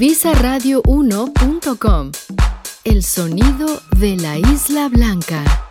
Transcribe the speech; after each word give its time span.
Ibizaradio1.com 0.00 2.12
El 2.84 3.04
sonido 3.04 3.82
de 3.98 4.16
la 4.16 4.38
Isla 4.38 4.88
Blanca. 4.88 5.69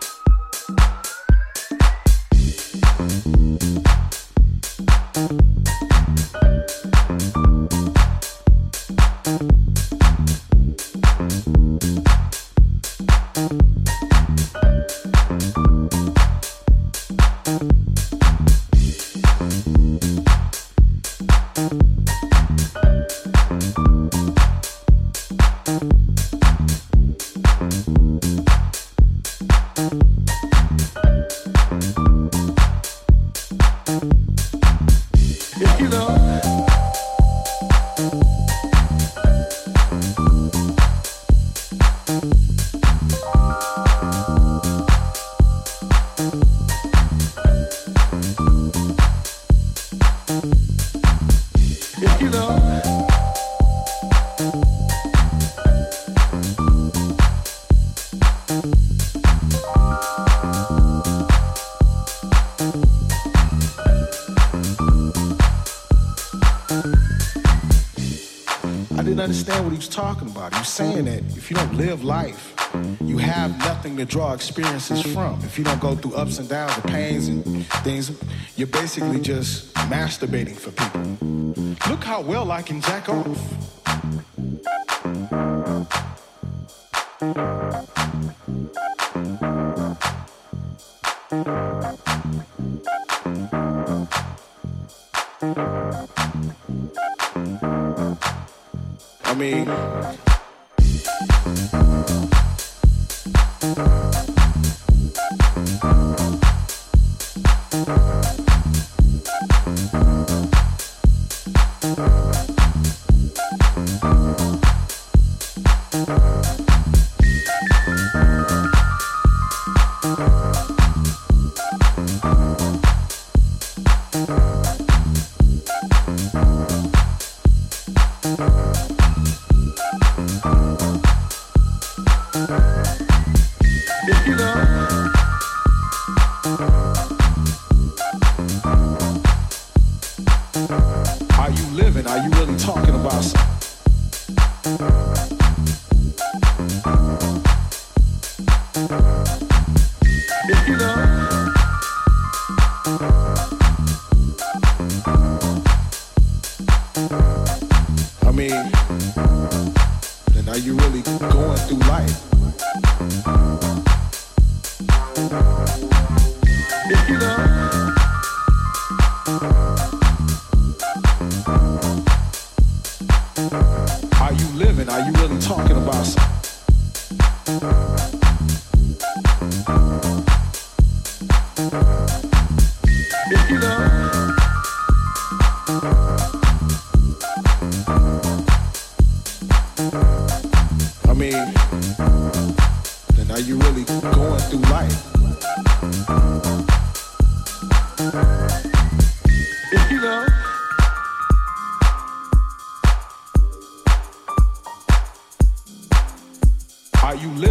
Saying 70.64 71.06
that 71.06 71.24
if 71.38 71.50
you 71.50 71.56
don't 71.56 71.74
live 71.76 72.04
life, 72.04 72.54
you 73.02 73.18
have 73.18 73.58
nothing 73.60 73.98
to 73.98 74.06
draw 74.06 74.34
experiences 74.34 75.02
from. 75.02 75.40
If 75.44 75.58
you 75.58 75.64
don't 75.64 75.82
go 75.82 75.96
through 75.96 76.16
ups 76.16 76.38
and 76.40 76.48
downs, 76.48 76.74
and 76.76 76.84
pains 76.86 77.28
and 77.28 77.66
things, 77.84 78.12
you're 78.56 78.68
basically 78.68 79.20
just 79.20 79.74
masturbating 79.90 80.56
for 80.56 80.72
people. 80.72 81.90
Look 81.90 82.04
how 82.04 82.22
well 82.22 82.52
I 82.52 82.62
can 82.62 82.82
jack 82.82 83.10
off. 83.10 83.59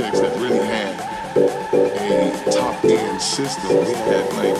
projects 0.00 0.20
that 0.20 0.40
really 0.40 0.64
had 0.64 0.96
a 1.72 2.50
top-end 2.50 3.20
system. 3.20 3.68
We 3.68 3.92
had 3.92 4.24
like, 4.34 4.56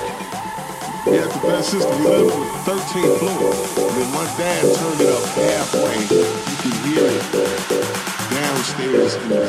we 1.06 1.16
had 1.16 1.30
the 1.30 1.40
best 1.48 1.70
system. 1.70 1.98
We 2.00 2.08
lived 2.08 2.32
on 2.32 2.40
the 2.40 2.52
13th 2.68 3.18
floor. 3.18 3.52
And 3.88 3.96
then 3.96 4.10
my 4.12 4.26
dad 4.36 4.60
turned 4.60 5.00
it 5.00 5.08
up 5.08 5.24
halfway. 5.40 5.96
You 6.12 6.56
could 6.60 6.76
hear 6.84 7.04
it 7.08 7.24
downstairs 8.30 9.14
in 9.14 9.28
the 9.30 9.39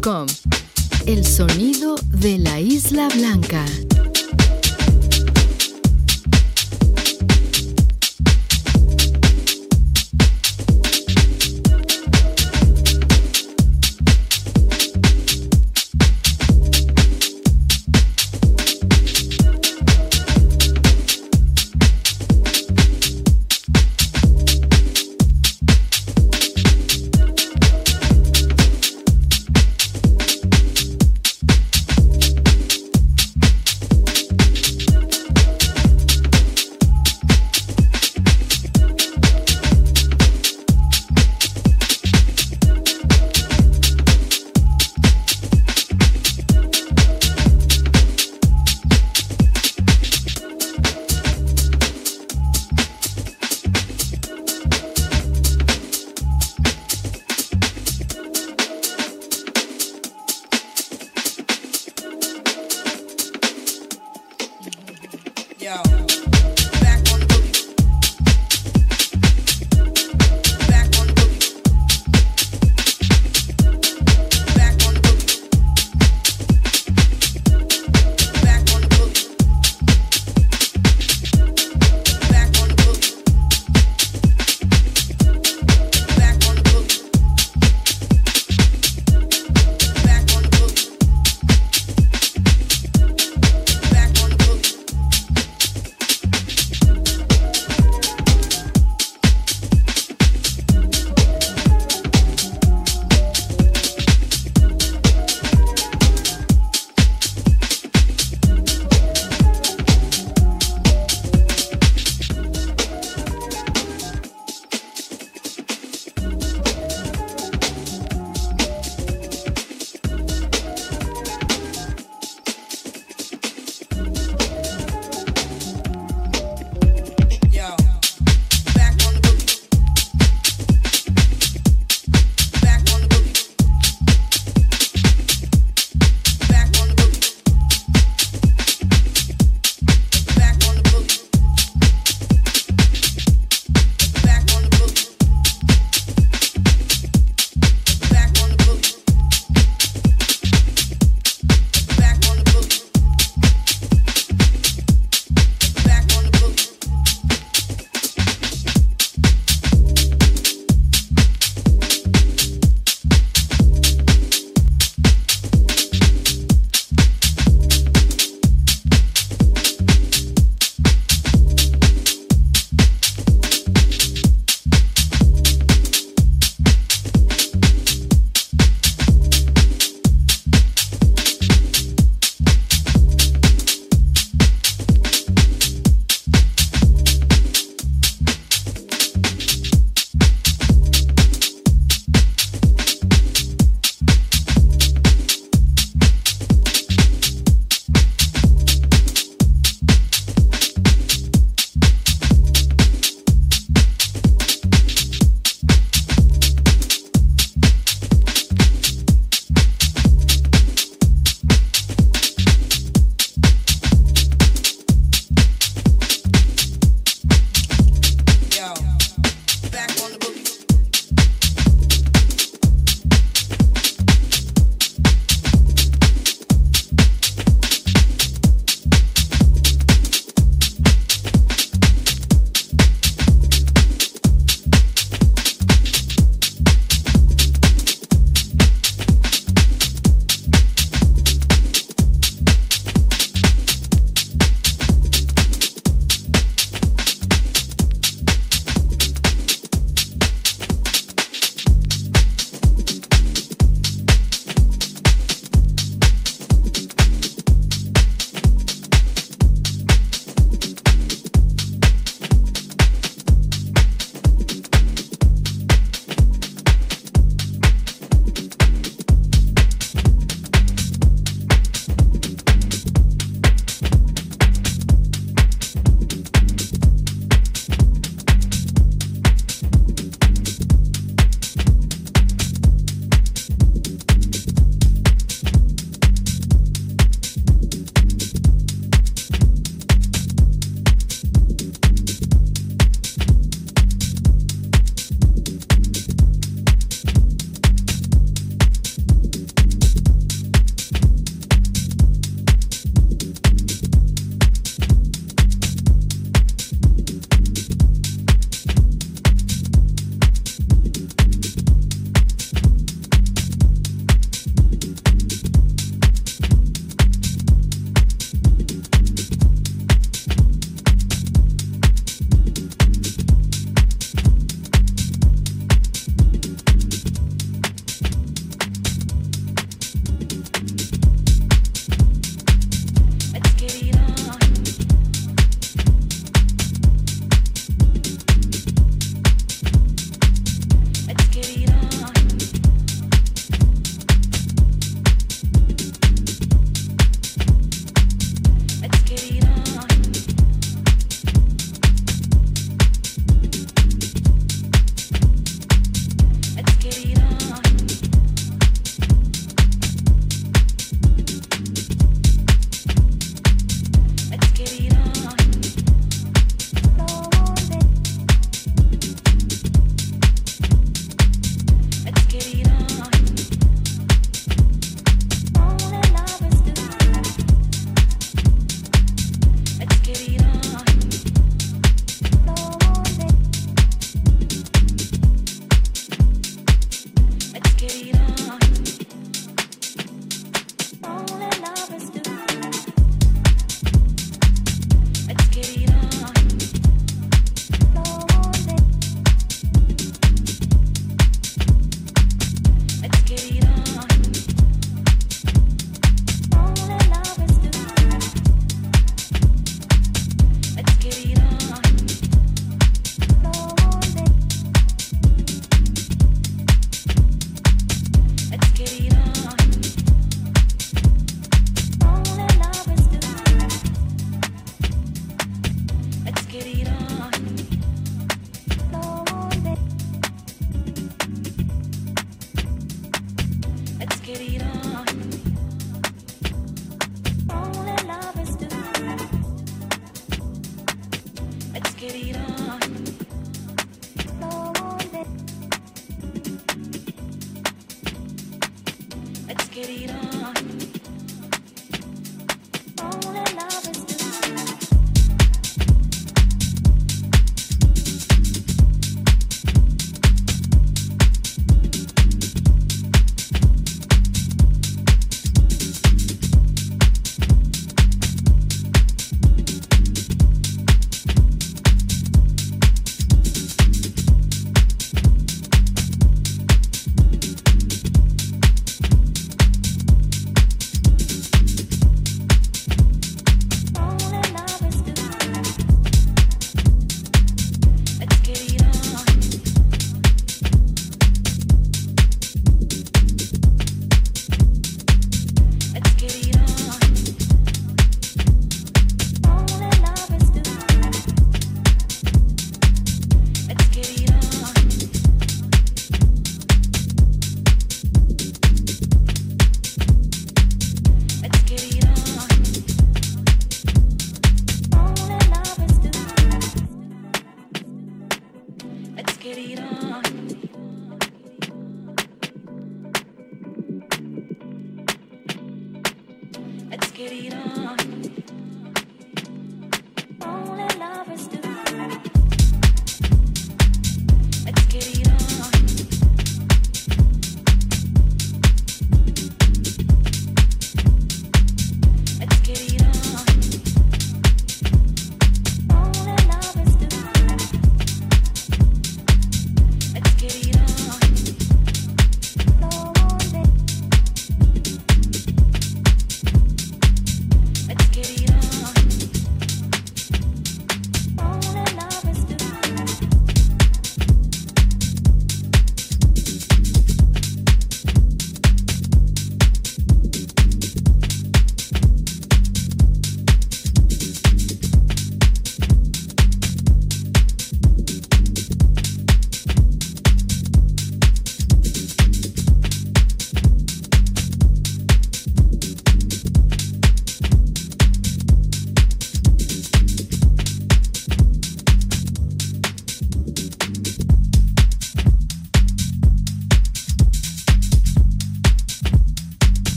ibizaradio1.com. 0.00 0.39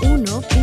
Uno. 0.00 0.57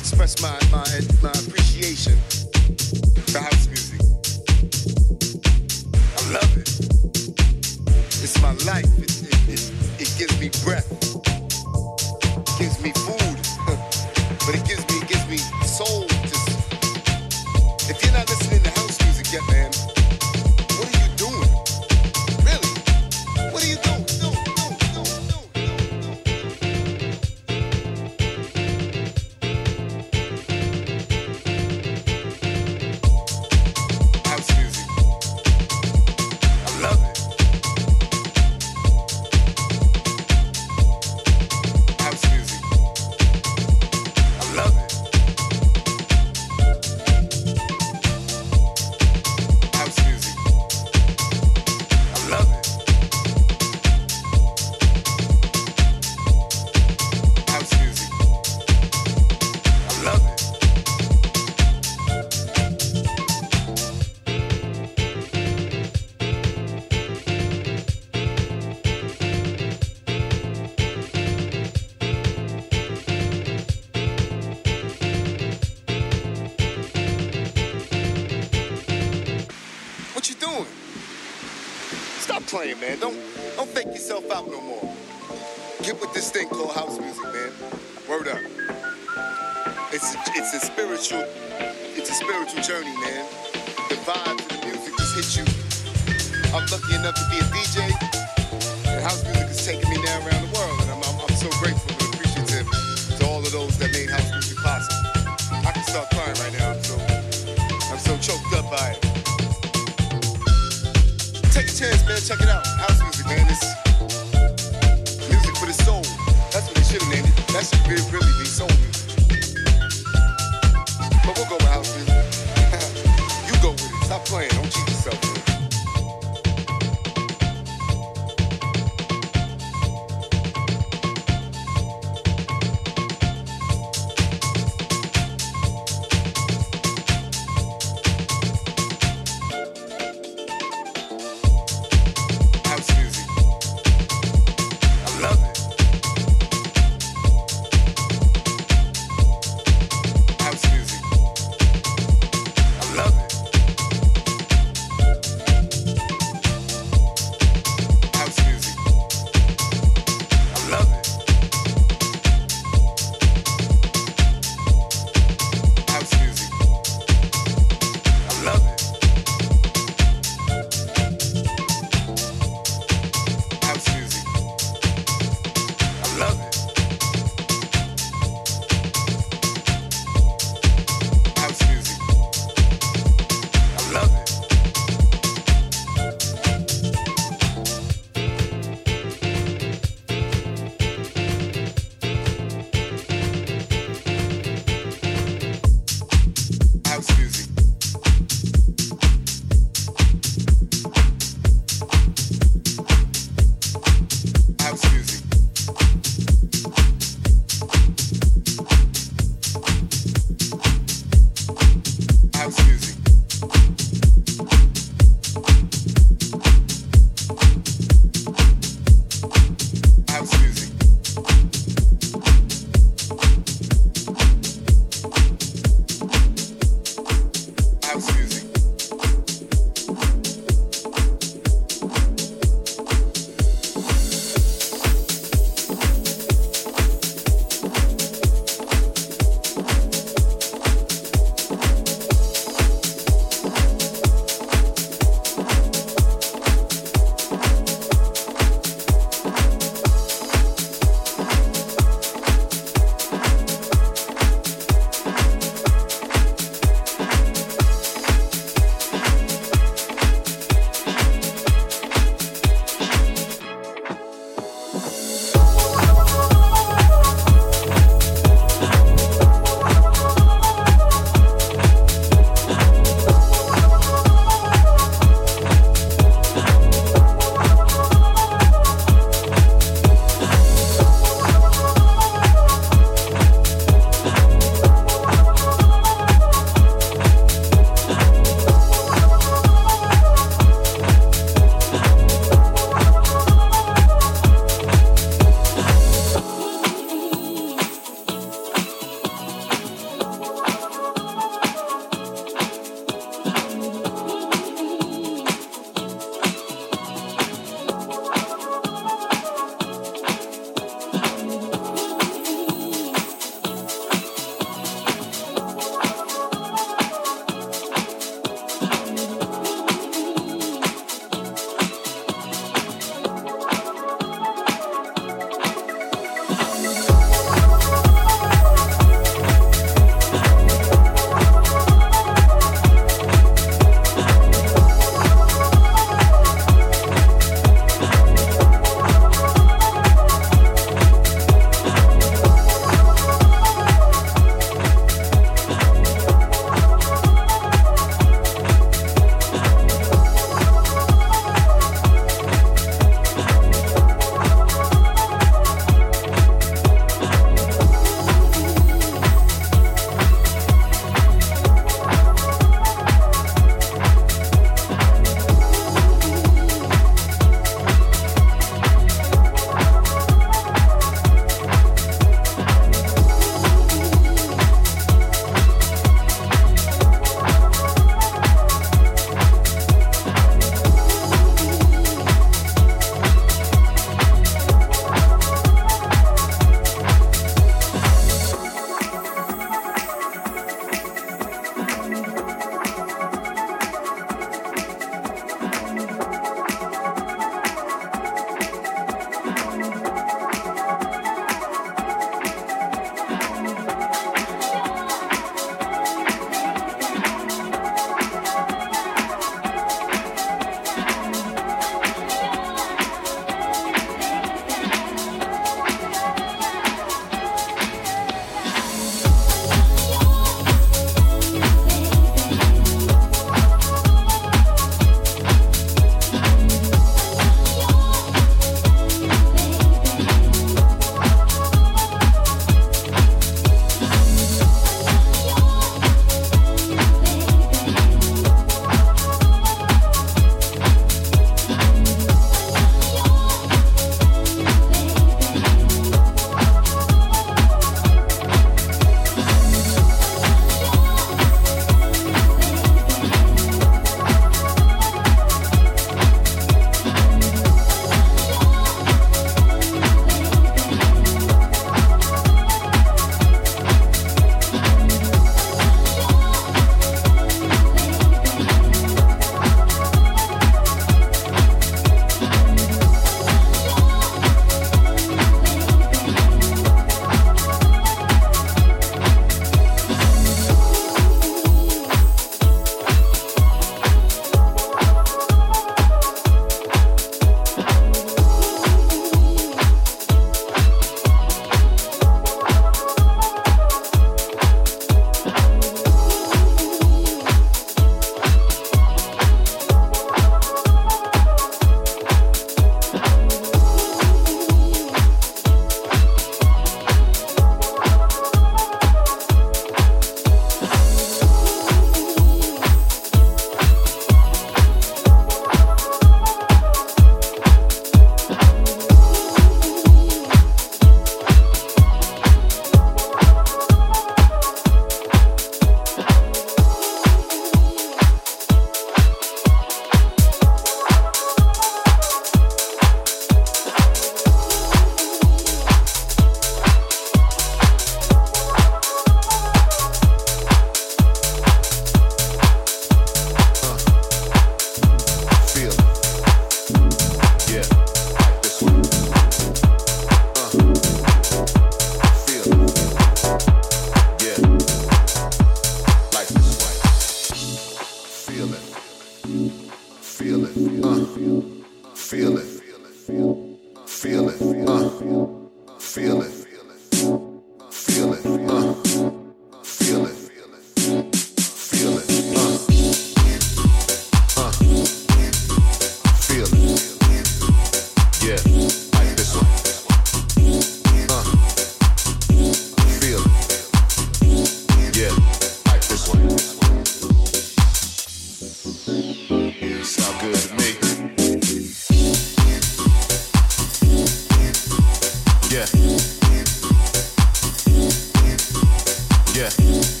Yeah. 599.41 600.00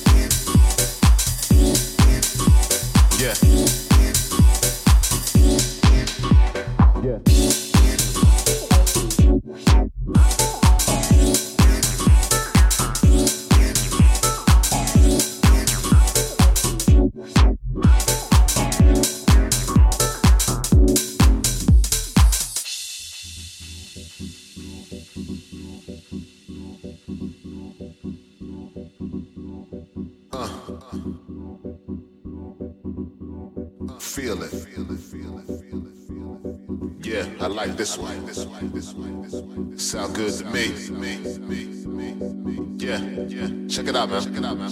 Yeah. 43.13 43.49
Check 43.67 43.87
it 43.87 43.95
out, 43.95 44.09
man. 44.09 44.21
Check 44.23 44.37
it 44.37 44.45
out, 44.45 44.57
man. 44.57 44.69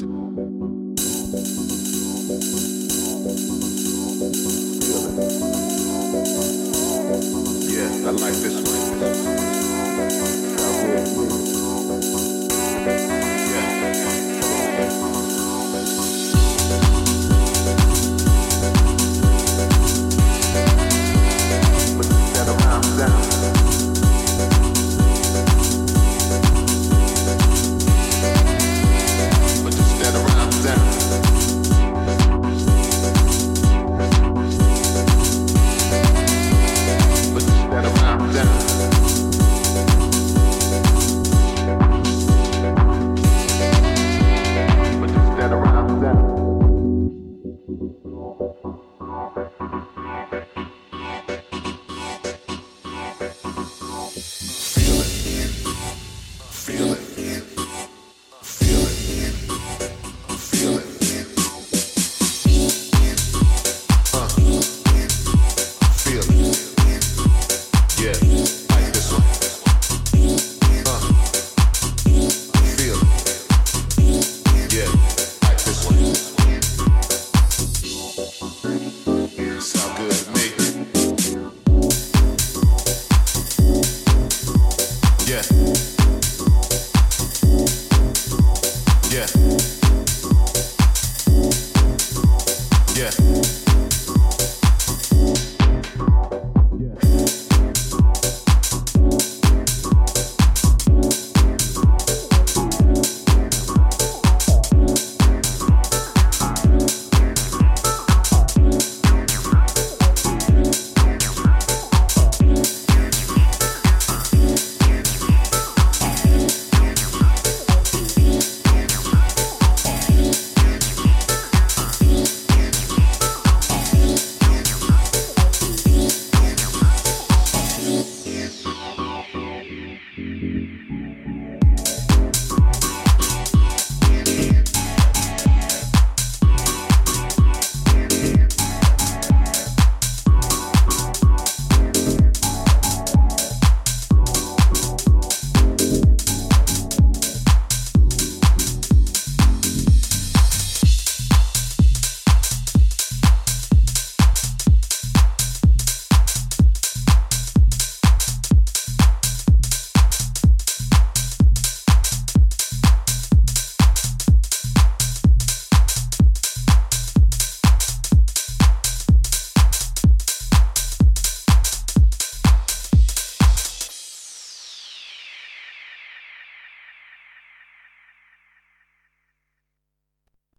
Yeah, 7.68 8.08
I 8.08 8.12
like 8.12 8.34
this 8.36 8.56
one. 8.56 9.49